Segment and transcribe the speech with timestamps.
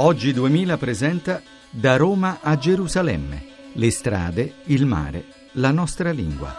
[0.00, 1.40] Oggi 2000 presenta
[1.72, 3.72] Da Roma a Gerusalemme.
[3.74, 5.24] Le strade, il mare,
[5.54, 6.54] la nostra lingua.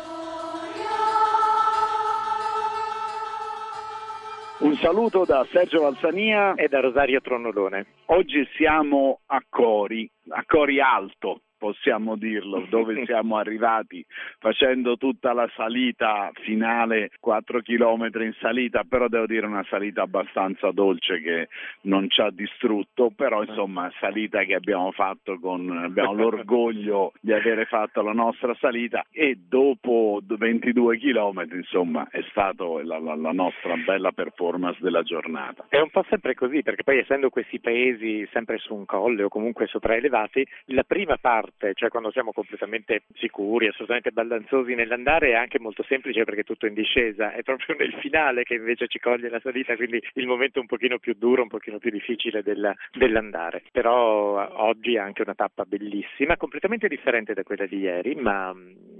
[4.59, 7.85] Un saluto da Sergio Valsania e da Rosario Tronnolone.
[8.07, 14.03] Oggi siamo a Cori, a Cori Alto, possiamo dirlo, dove siamo arrivati
[14.39, 20.71] facendo tutta la salita finale, 4 km in salita, però devo dire una salita abbastanza
[20.71, 21.49] dolce che
[21.81, 27.65] non ci ha distrutto, però insomma salita che abbiamo fatto con, abbiamo l'orgoglio di avere
[27.65, 33.75] fatto la nostra salita e dopo 22 km insomma è stata la, la, la nostra
[33.75, 35.65] bella performance della giornata.
[35.67, 39.29] È un po' sempre così perché poi essendo questi paesi sempre su un colle o
[39.29, 45.33] comunque sopraelevati, la prima parte parte, cioè quando siamo completamente sicuri, assolutamente baldanzosi nell'andare, è
[45.33, 49.29] anche molto semplice perché tutto in discesa, è proprio nel finale che invece ci coglie
[49.29, 53.63] la salita, quindi il momento un pochino più duro, un pochino più difficile della, dell'andare.
[53.71, 58.55] Però oggi è anche una tappa bellissima, completamente differente da quella di ieri, ma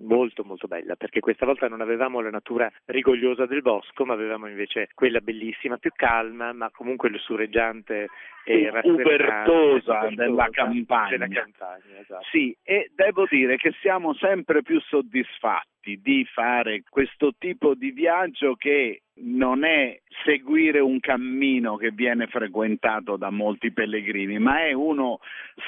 [0.09, 4.47] molto molto bella, perché questa volta non avevamo la natura rigogliosa del bosco, ma avevamo
[4.47, 8.09] invece quella bellissima, più calma, ma comunque lussureggiante
[8.43, 11.09] e ubertosa della campagna.
[11.09, 12.25] Della campagna esatto.
[12.31, 18.55] Sì, e devo dire che siamo sempre più soddisfatti di fare questo tipo di viaggio
[18.55, 25.19] che non è seguire un cammino che viene frequentato da molti pellegrini, ma è uno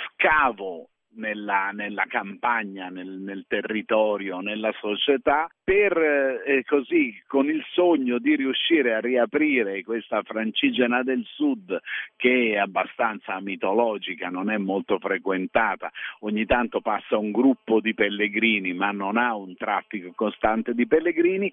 [0.05, 8.19] scavo nella, nella campagna, nel, nel, territorio, nella società, per eh, così con il sogno
[8.19, 11.79] di riuscire a riaprire questa Francigena del Sud
[12.15, 18.73] che è abbastanza mitologica, non è molto frequentata, ogni tanto passa un gruppo di pellegrini
[18.73, 21.51] ma non ha un traffico costante di pellegrini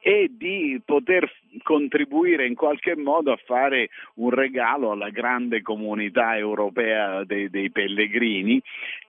[0.00, 1.30] e di poter
[1.62, 8.60] contribuire in qualche modo a fare un regalo alla grande comunità europea dei, dei pellegrini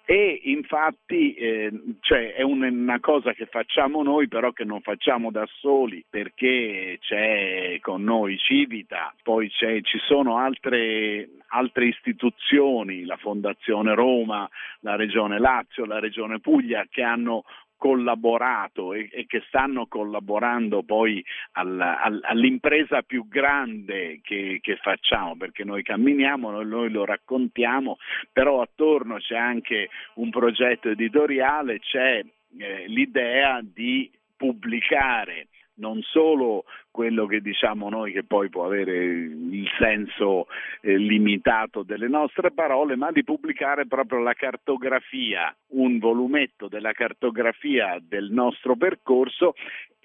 [0.06, 1.72] e infatti eh,
[2.02, 7.80] cioè è una cosa che facciamo noi però che non facciamo da soli perché c'è
[7.80, 14.50] con noi Civita, poi ci sono altre, altre istituzioni, la Fondazione Roma,
[14.82, 17.44] la Regione Lazio, la Regione Puglia che hanno
[17.84, 21.22] collaborato e, e, che stanno collaborando poi
[21.54, 27.98] al, al, all'impresa più grande che, che, facciamo, perché noi camminiamo, noi, noi, lo raccontiamo,
[28.32, 32.24] però attorno c'è anche un progetto editoriale, c'è
[32.58, 39.68] eh, l'idea di pubblicare non solo quello che diciamo noi che poi può avere il
[39.80, 40.46] senso
[40.82, 48.00] eh, limitato delle nostre parole, ma di pubblicare proprio la cartografia, un volumetto della cartografia
[48.00, 49.56] del nostro percorso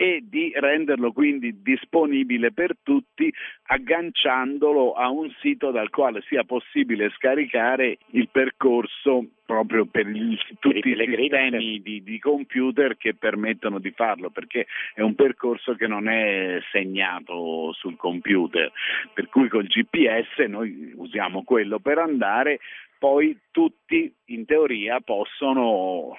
[0.00, 3.34] e di renderlo quindi disponibile per tutti
[3.64, 10.88] agganciandolo a un sito dal quale sia possibile scaricare il percorso proprio per il, tutti
[10.90, 16.06] i sistemi di, di, computer che permettono di farlo perché è un percorso che non
[16.06, 18.70] è segnato sul computer.
[19.12, 22.60] Per cui col GPS noi usiamo quello per andare
[22.98, 26.16] poi tutti in teoria possono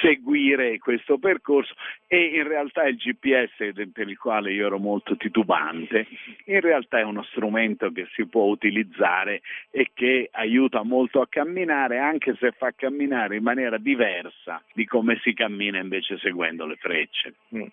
[0.00, 1.74] seguire questo percorso
[2.06, 6.06] e in realtà il GPS per il quale io ero molto titubante,
[6.46, 11.98] in realtà è uno strumento che si può utilizzare e che aiuta molto a camminare
[11.98, 17.34] anche se fa camminare in maniera diversa di come si cammina invece seguendo le frecce.
[17.54, 17.66] Mm.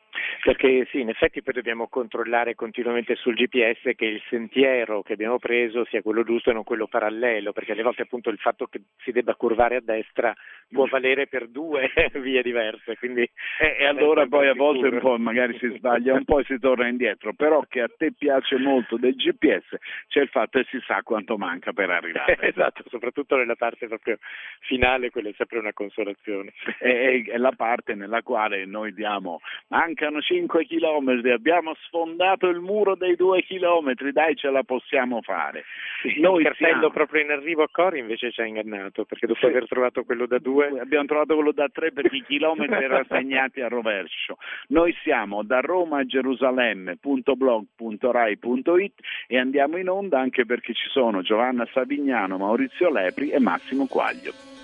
[0.43, 5.39] Perché sì, in effetti poi dobbiamo controllare continuamente sul GPS che il sentiero che abbiamo
[5.39, 8.81] preso sia quello giusto e non quello parallelo, perché alle volte appunto il fatto che
[9.03, 10.33] si debba curvare a destra
[10.69, 12.97] può valere per due vie diverse.
[12.97, 16.43] Quindi e, e allora poi a volte un po' magari si sbaglia un po' e
[16.45, 19.77] si torna indietro, però che a te piace molto del GPS
[20.07, 22.38] c'è il fatto che si sa quanto manca per arrivare.
[22.47, 24.18] esatto, soprattutto nella parte proprio
[24.59, 26.53] finale, quella è sempre una consolazione.
[26.77, 32.95] È, è la parte nella quale noi diamo, mancano 5 chilometri, abbiamo sfondato il muro
[32.95, 35.63] dei 2 chilometri, dai ce la possiamo fare.
[36.01, 36.89] Sì, noi il cartello siamo...
[36.89, 39.45] proprio in arrivo a Cori invece ci ha ingannato, perché dopo sì.
[39.45, 43.61] aver trovato quello da 2 abbiamo trovato quello da 3 perché i chilometri erano segnati
[43.61, 44.37] a rovescio.
[44.69, 48.93] Noi siamo da Roma a Gerusalemme.blog.rai.it
[49.27, 54.56] e andiamo in onda anche perché ci sono Giovanna Savignano, Maurizio Lepri e Massimo Quaglio.